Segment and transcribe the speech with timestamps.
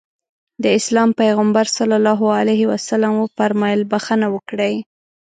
[0.63, 1.77] د اسلام پيغمبر ص
[3.21, 4.75] وفرمايل بښنه وکړئ.